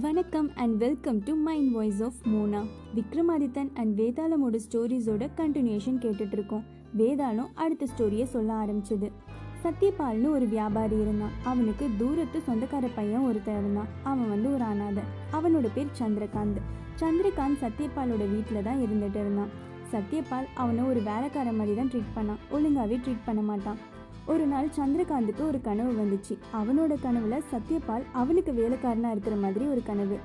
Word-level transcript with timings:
வணக்கம் 0.00 0.50
and 0.54 0.78
welcome 0.78 1.18
to 1.18 1.34
mind 1.34 1.72
voice 1.72 2.02
of 2.02 2.12
Mona 2.24 2.62
Vikramadithan 2.94 3.70
and 3.74 4.00
வேதாளமோட 4.00 4.58
ஸ்டோரிஸோட 4.70 5.28
continuation 5.36 5.98
கேட்டுட்டு 6.00 6.32
இருக்கோம் 6.32 6.64
வேதாளம் 6.96 7.46
அடுத்த 7.54 7.86
ஸ்டோரியை 7.96 8.24
சொல்ல 8.24 8.52
ஆரம்பிச்சது. 8.52 9.10
சத்யபால்னு 9.62 10.30
ஒரு 10.30 10.46
வியாபாரி 10.48 11.00
இருந்தான். 11.00 11.30
அவனுக்கு 11.44 11.88
தூரத்து 11.98 12.42
சொந்தக்கார 12.48 12.88
பையன் 12.94 13.20
ஒருத்தன் 13.20 13.58
இருந்தான். 13.58 13.86
அவன் 14.02 14.28
வந்து 14.28 14.54
ஒரு 14.54 14.64
அனாதை. 14.64 15.02
அவனோட 15.32 15.68
பேர் 15.74 15.96
சந்திரகாந்த். 15.98 16.60
சந்திரகாந்த் 17.00 17.60
சத்யபாலோட 17.60 18.30
வீட்டில் 18.30 18.62
தான் 18.62 18.78
இருந்துட்டு 18.78 19.20
இருந்தான். 19.20 19.48
சத்யபால் 19.92 20.46
அவனை 20.54 20.84
ஒரு 20.84 21.02
வேலைக்கார 21.02 21.52
மாதிரி 21.52 21.76
தான் 21.76 21.90
ட்ரீட் 21.90 22.16
பண்ணான். 22.16 22.54
ஒழுங்காகவே 22.54 22.96
ட்ரீட் 22.96 23.26
பண்ண 23.26 23.42
மாட்டான். 23.42 23.76
ஒரு 24.26 24.46
நாள் 24.46 24.68
சந்திரகாந்துக்கு 24.76 25.46
ஒரு 25.46 25.60
கனவு 25.60 25.92
வந்துச்சு. 25.92 26.34
அவனோட 26.54 26.94
கனவுல 27.04 27.36
சத்யபால் 27.52 28.04
அவனுக்கு 28.12 28.52
வேலைக்காரனா 28.52 29.10
இருக்கிற 29.10 29.36
மாதிரி 29.36 29.64
ஒரு 29.64 29.82
கனவு. 29.82 30.18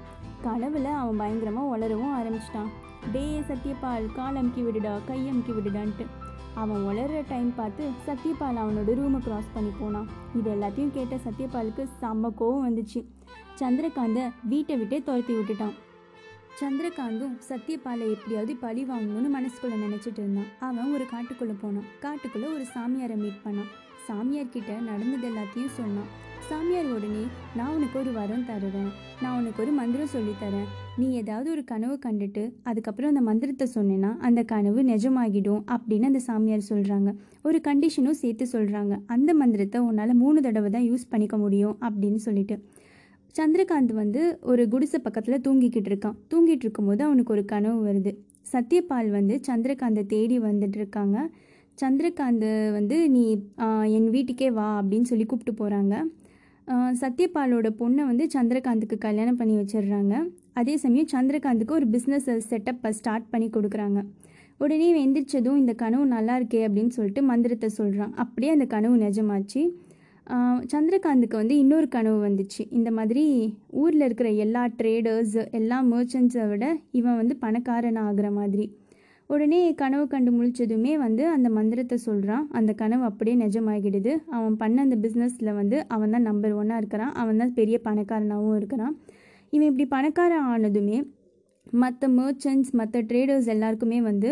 கனவுல 0.44 0.84
அவன் 0.84 1.20
பயங்கரமா 1.20 1.62
உளரவும் 1.74 2.16
ஆரம்பிச்சிட்டான். 2.20 2.72
டே 3.12 3.40
சத்யபால் 3.40 4.08
கால் 4.16 4.36
அமுக்கி 4.36 4.62
விடுடா 4.62 4.94
கை 5.08 5.30
அமுக்கி 5.30 5.52
விடுடான்ட்டு. 5.52 6.06
அவன் 6.54 6.82
உளர்ற 6.82 7.24
டைம் 7.30 7.56
பார்த்து 7.56 7.90
சத்யபால் 8.08 8.60
அவனோட 8.64 8.90
ரூமை 9.02 9.18
கிராஸ் 9.18 9.54
பண்ணி 9.54 9.70
போனான். 9.80 10.08
இது 10.36 10.56
எல்லாத்தையும் 10.56 10.92
கேட்ட 10.92 11.16
சத்யபாலுக்கு 11.16 11.86
செம்ம 12.02 12.32
கோவம் 12.40 12.66
வந்துச்சு. 12.68 13.06
சந்திரகாந்தை 13.60 14.32
வீட்டை 14.44 14.78
விட்டே 14.78 15.02
துரத்தி 15.02 15.34
விட்டுட்டான். 15.34 15.74
சந்திரகாந்தும் 16.62 17.38
சத்யபாலை 17.50 18.12
எப்படியாவது 18.12 18.56
பழி 18.56 18.84
வாங்கணும்னு 18.84 19.30
மனசுக்குள்ள 19.38 19.76
நினைச்சிட்டு 19.86 20.20
இருந்தான். 20.20 20.50
அவன் 20.60 20.94
ஒரு 20.94 21.04
காட்டுக்குள்ள 21.04 21.54
போனான். 21.62 21.84
காட்டுக்குள்ள 22.02 22.46
ஒரு 22.54 22.66
சாமியாரை 22.74 23.16
மீட் 23.16 23.40
பண்ணான். 23.46 23.72
சாமியார் 24.08 24.50
கிட்ட 24.50 24.80
நடந்தது 24.80 25.28
எல்லாத்தையும் 25.30 25.72
சொன்னான். 25.72 26.30
சாமியார் 26.40 26.86
உடனே 26.86 27.24
நான் 27.56 27.76
உனக்கு 27.76 28.00
ஒரு 28.00 28.12
வரம் 28.12 28.46
தருவேன். 28.46 28.92
நான் 29.22 29.40
உனக்கு 29.40 29.64
ஒரு 29.64 29.72
மந்திரம் 29.72 30.08
சொல்லித் 30.08 30.42
தரேன். 30.42 30.70
நீ 30.98 31.12
ஏதாவது 31.12 31.52
ஒரு 31.52 31.64
கனவு 31.64 32.00
கண்டுட்டு 32.06 32.52
அதுக்கப்புறம் 32.64 33.10
அந்த 33.10 33.22
மந்திரத்தை 33.22 33.68
சொன்னேன்னா 33.76 34.18
அந்த 34.18 34.44
கனவு 34.44 34.84
நிஜமாகிடும் 34.84 35.64
அப்படின்னு 35.72 36.04
அந்த 36.04 36.20
சாமியார் 36.20 36.70
சொல்கிறாங்க 36.70 37.14
ஒரு 37.44 37.62
கண்டிஷனும் 37.68 38.20
சேர்த்து 38.22 38.48
சொல்கிறாங்க 38.52 38.98
அந்த 39.06 39.34
மந்திரத்தை 39.34 39.82
உன்னால் 39.82 40.14
மூணு 40.14 40.42
தடவை 40.42 40.70
தான் 40.70 40.90
யூஸ் 40.92 41.10
பண்ணிக்க 41.10 41.38
முடியும் 41.38 41.78
அப்படின்னு 41.82 42.16
சொல்லிட்டு. 42.16 42.66
சந்திரகாந்த் 43.38 43.94
வந்து 43.94 44.22
ஒரு 44.42 44.64
குடிசை 44.68 45.00
பக்கத்தில் 45.00 45.44
தூங்கிக்கிட்டு 45.46 45.90
இருக்கான். 45.92 46.18
தூங்கிட்டு 46.32 46.66
இருக்கும்போது 46.66 47.02
அவனுக்கு 47.04 47.34
ஒரு 47.34 47.44
கனவு 47.52 47.80
வருது. 47.88 48.12
சத்யபால் 48.54 49.10
வந்து 49.18 49.36
சந்திரகாந்தை 49.48 50.04
தேடி 50.14 50.38
வந்துட்டு 50.40 50.78
இருக்காங்க. 50.82 51.18
சந்திரகாந்த் 51.82 52.50
வந்து 52.72 52.98
நீ 53.10 53.24
என் 53.98 54.10
வீட்டுக்கே 54.16 54.50
வா 54.58 54.68
அப்படின்னு 54.82 55.10
சொல்லி 55.12 55.26
கூப்பிட்டு 55.26 55.54
போகிறாங்க 55.62 55.96
சத்யபாலோட 57.02 57.68
பொண்ணை 57.80 58.04
வந்து 58.10 58.26
சந்திரகாந்துக்கு 58.34 58.98
கல்யாணம் 59.06 59.38
பண்ணி 59.40 59.56
வச்சிடுறாங்க. 59.56 60.16
அதே 60.60 60.74
சமயம் 60.84 61.12
சந்திரகாந்துக்கு 61.14 61.72
ஒரு 61.72 61.88
பிஸ்னஸ் 61.94 62.28
செட்டப்பை 62.50 62.92
ஸ்டார்ட் 63.00 63.30
பண்ணி 63.30 63.48
கொடுக்குறாங்க. 63.50 64.00
உடனே 64.58 64.88
எந்திரிச்சதும் 65.06 65.60
இந்த 65.62 65.74
கனவு 65.74 66.06
நல்லா 66.06 66.34
இருக்கே 66.40 66.62
அப்படின்னு 66.68 66.94
சொல்லிட்டு 66.98 67.22
மந்திரத்தை 67.32 67.70
சொல்கிறான் 67.70 68.14
அப்படியே 68.24 68.52
அந்த 68.52 68.66
கனவு 68.66 68.98
நிஜமாச்சு. 69.06 69.62
சந்திரகாந்துக்கு 70.72 71.36
வந்து 71.42 71.56
இன்னொரு 71.62 71.88
கனவு 71.96 72.20
வந்துச்சு. 72.28 72.62
இந்த 72.78 72.90
மாதிரி 72.98 73.24
ஊரில் 73.82 74.06
இருக்கிற 74.08 74.30
எல்லா 74.44 74.64
ட்ரேடர்ஸ் 74.80 75.38
எல்லா 75.60 75.78
மர்ச்சன்ட்ஸை 75.92 76.46
விட 76.52 76.66
இவன் 77.00 77.20
வந்து 77.22 77.36
பணக்காரன் 77.44 78.00
ஆகிற 78.06 78.28
மாதிரி. 78.38 78.66
உடனே 79.30 79.60
கனவு 79.82 80.06
கண்டு 80.14 80.32
முழிச்சதுமே 80.38 80.94
வந்து 81.04 81.24
அந்த 81.34 81.48
மந்திரத்தை 81.58 81.98
சொல்கிறான் 82.06 82.46
அந்த 82.60 82.72
கனவு 82.82 83.04
அப்படியே 83.10 83.36
நிஜமாகிடுது. 83.44 84.14
அவன் 84.38 84.58
பண்ண 84.62 84.78
அந்த 84.88 84.98
பிஸ்னஸில் 85.06 85.52
வந்து 85.60 85.78
அவன் 85.96 86.14
தான் 86.16 86.28
நம்பர் 86.30 86.58
ஒன்னாக 86.62 86.82
இருக்கிறான். 86.82 87.14
அவன் 87.22 87.40
தான் 87.42 87.54
பெரிய 87.60 87.78
பணக்காரனாகவும் 87.88 88.58
இருக்கிறான். 88.62 88.96
இவன் 89.56 89.70
இப்படி 89.72 89.88
பணக்காரன் 89.96 90.50
ஆனதுமே 90.54 90.98
மற்ற 91.84 92.08
மர்ச்சன்ட்ஸ் 92.20 92.72
மற்ற 92.80 93.02
ட்ரேடர்ஸ் 93.10 93.48
எல்லாருக்குமே 93.56 94.02
வந்து 94.10 94.30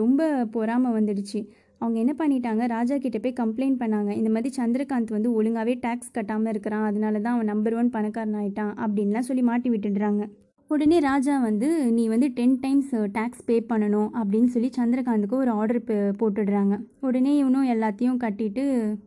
ரொம்ப 0.00 0.20
பொறாமை 0.56 0.90
வந்துடுச்சு. 0.96 1.40
அவங்க 1.82 1.98
என்ன 2.02 2.12
பண்ணிட்டாங்க? 2.18 2.64
ராஜா 2.76 2.96
கிட்ட 3.04 3.18
போய் 3.24 3.40
கம்ப்ளைண்ட் 3.42 3.78
பண்ணாங்க. 3.82 4.10
இந்த 4.20 4.30
மாதிரி 4.34 4.50
சந்திரகாந்த் 4.60 5.16
வந்து 5.16 5.30
ஒழுங்காகவே 5.38 5.74
டேக்ஸ் 5.86 6.14
கட்டாமல் 6.16 6.52
இருக்கிறான். 6.54 6.86
அதனால 6.90 7.20
தான் 7.20 7.34
அவன் 7.36 7.52
நம்பர் 7.52 7.76
ஒன் 7.80 7.94
பணக்காரன் 7.96 8.40
ஆயிட்டான் 8.40 8.74
அப்படின்லாம் 8.84 9.28
சொல்லி 9.28 9.44
மாட்டி 9.50 9.70
விட்டுடுறாங்க. 9.70 10.24
உடனே 10.70 10.98
ராஜா 11.00 11.34
வந்து 11.48 11.68
நீ 11.96 12.04
வந்து 12.12 12.28
டென் 12.38 12.54
டைம்ஸ் 12.62 12.94
டேக்ஸ் 13.16 13.42
பே 13.48 13.56
பண்ணணும் 13.68 14.08
அப்படின்னு 14.20 14.48
சொல்லி 14.54 14.70
சந்திரகாந்துக்கு 14.78 15.36
ஒரு 15.42 15.50
ஆர்டர் 15.60 15.82
போட்டுடுறாங்க. 16.20 16.74
உடனே 17.08 17.32
இவனும் 17.42 17.68
எல்லாத்தையும் 17.74 18.18
கட்டிட்டு 18.24 18.64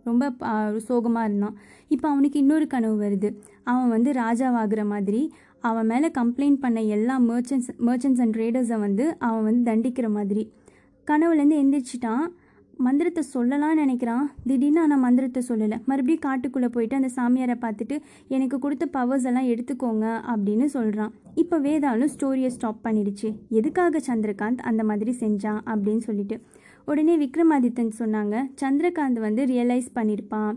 ரொம்ப 0.10 0.30
சோகமாக 0.88 1.28
இருந்தான். 1.30 1.58
இப்போ 1.96 2.08
அவனுக்கு 2.14 2.40
இன்னொரு 2.40 2.68
கனவு 2.68 2.96
வருது. 3.06 3.32
அவன் 3.72 3.90
வந்து 3.96 4.12
ராஜாவாகிற 4.24 4.84
மாதிரி 4.94 5.22
அவன் 5.70 5.90
மேலே 5.92 6.10
கம்ப்ளைண்ட் 6.18 6.60
பண்ண 6.66 6.82
எல்லா 6.98 7.16
மர்ச்சன்ஸ் 7.30 7.70
மர்ச்சன்ட்ஸ் 7.88 8.22
அண்ட் 8.26 8.36
ட்ரேடர்ஸை 8.36 8.80
வந்து 8.80 9.06
அவன் 9.30 9.44
வந்து 9.48 9.64
தண்டிக்கிற 9.72 10.10
மாதிரி. 10.18 10.44
கனவுலேருந்து 11.08 11.58
எந்திரிச்சிட்டான். 11.64 12.26
மந்திரத்தை 12.86 13.24
சொல்லலாம்னு 13.34 13.80
நினைக்கிறான். 13.84 14.26
திடீர்னு 14.46 14.82
ஆனால் 14.82 15.00
மந்திரத்தை 15.00 15.44
சொல்லலை. 15.48 15.78
மறுபடியும் 15.86 16.26
காட்டுக்குள்ளே 16.26 16.68
போயிட்டு 16.68 16.96
அந்த 16.96 17.10
சாமியாரை 17.18 17.56
பார்த்துட்டு 17.62 17.96
எனக்கு 18.28 18.60
கொடுத்த 18.60 18.86
பவர்ஸ் 18.86 19.26
எல்லாம் 19.26 19.48
எடுத்துக்கோங்க 19.48 20.06
அப்படின்னு 20.32 20.66
சொல்கிறான் 20.66 21.14
இப்போ 21.36 21.60
வேதாலும் 21.60 22.10
ஸ்டோரியை 22.16 22.48
ஸ்டாப் 22.48 22.80
பண்ணிடுச்சு. 22.84 23.30
எதுக்காக 23.50 24.02
சந்திரகாந்த் 24.08 24.66
அந்த 24.72 24.84
மாதிரி 24.84 25.14
செஞ்சான்? 25.20 25.62
அப்படின்னு 25.66 25.98
சொல்லிட்டு. 25.98 26.38
உடனே 26.86 27.16
விக்ரமாதித்தன் 27.26 27.92
சொன்னாங்க 28.00 28.36
சந்திரகாந்த் 28.62 29.20
வந்து 29.20 29.46
ரியலைஸ் 29.46 29.90
பண்ணியிருப்பான் 29.96 30.56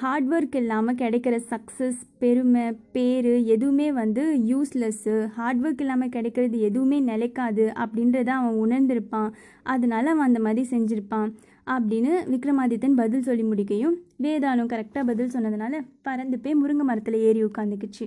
ஹார்ட் 0.00 0.28
ஒர்க் 0.34 0.56
இல்லாமல் 0.56 0.94
கிடைக்கிற 0.94 1.34
சக்ஸஸ் 1.50 2.00
பெருமை 2.18 2.64
பேர் 2.92 3.28
எதுவுமே 3.54 3.92
வந்து 3.92 4.24
யூஸ்லெஸ்ஸு 4.50 5.14
ஹார்ட் 5.36 5.62
ஒர்க் 5.64 5.82
இல்லாமல் 5.84 6.08
கிடைக்கிறது 6.08 6.60
எதுவுமே 6.60 7.00
நிலைக்காது 7.00 7.64
அப்படின்றத 7.82 8.30
அவன் 8.38 8.58
உணர்ந்திருப்பான். 8.64 9.30
அதனால 9.62 10.04
அவன் 10.10 10.26
அந்த 10.26 10.40
மாதிரி 10.40 10.64
செஞ்சுருப்பான் 10.76 11.30
அப்படின்னு 11.66 12.12
விக்ரமாதித்தன் 12.32 12.98
பதில் 13.02 13.22
சொல்லி 13.22 13.42
முடிக்கையும் 13.42 13.96
வேதாளம் 14.22 14.70
கரெக்டாக 14.72 15.04
பதில் 15.04 15.32
சொன்னதுனால 15.36 15.80
பறந்து 16.02 16.38
போய் 16.38 16.60
முருங்கை 16.62 16.86
மரத்தில் 16.90 17.18
ஏறி 17.28 17.42
உட்காந்துக்குச்சு 17.44 18.06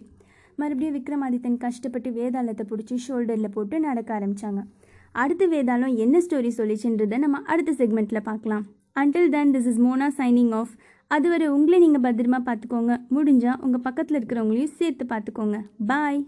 மறுபடியும் 0.56 0.96
விக்ரமாதித்தன் 0.98 1.58
கஷ்டப்பட்டு 1.58 2.10
வேதாளத்தை 2.12 2.64
பிடிச்சி 2.72 2.96
ஷோல்டரில் 3.08 3.54
போட்டு 3.54 3.80
நடக்க 3.80 4.20
ஆரம்பித்தாங்க 4.20 4.64
அடுத்து 5.12 5.46
வேதாளம் 5.50 5.96
என்ன 5.96 6.18
ஸ்டோரி 6.20 6.52
சொல்லிச்சுன்றதை 6.58 7.18
நம்ம 7.18 7.38
அடுத்த 7.46 7.72
செக்மெண்ட்டில் 7.80 8.28
பார்க்கலாம். 8.30 8.66
Until 9.00 9.30
then 9.30 9.54
this 9.54 9.68
is 9.72 9.80
Mona 9.80 10.08
signing 10.18 10.54
off 10.54 10.74
அதுவரை 11.16 11.46
உங்களை 11.48 11.78
நீங்கள் 11.80 12.06
பத்திரமா 12.08 12.40
பார்த்துக்கோங்க. 12.48 12.94
முடிஞ்சால் 13.16 13.62
உங்கள் 13.66 13.86
பக்கத்தில் 13.88 14.18
இருக்கிறவங்களையும் 14.20 14.76
சேர்த்து 14.80 15.06
பார்த்துக்கோங்க. 15.06 15.58
பாய் 15.88 16.20